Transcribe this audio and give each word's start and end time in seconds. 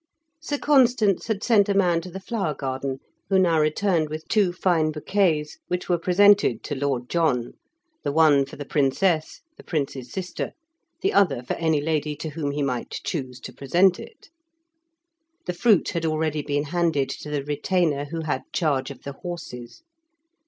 Sir 0.41 0.57
Constans 0.57 1.27
had 1.27 1.43
sent 1.43 1.69
a 1.69 1.75
man 1.75 2.01
to 2.01 2.09
the 2.09 2.19
flower 2.19 2.55
garden, 2.55 3.01
who 3.29 3.37
now 3.37 3.59
returned 3.59 4.09
with 4.09 4.27
two 4.27 4.51
fine 4.51 4.91
bouquets, 4.91 5.59
which 5.67 5.87
were 5.89 5.99
presented 5.99 6.63
to 6.63 6.73
Lord 6.75 7.07
John: 7.07 7.53
the 8.01 8.11
one 8.11 8.47
for 8.47 8.55
the 8.55 8.65
Princess, 8.65 9.41
the 9.57 9.63
Prince's 9.63 10.11
sister; 10.11 10.53
the 11.03 11.13
other 11.13 11.43
for 11.43 11.53
any 11.57 11.79
lady 11.81 12.15
to 12.15 12.29
whom 12.29 12.49
he 12.49 12.63
might 12.63 12.99
choose 13.03 13.39
to 13.41 13.53
present 13.53 13.99
it. 13.99 14.31
The 15.45 15.53
fruit 15.53 15.89
had 15.89 16.03
already 16.07 16.41
been 16.41 16.63
handed 16.63 17.09
to 17.11 17.29
the 17.29 17.43
retainer 17.43 18.05
who 18.05 18.21
had 18.21 18.51
charge 18.51 18.89
of 18.89 19.03
the 19.03 19.13
horses. 19.13 19.83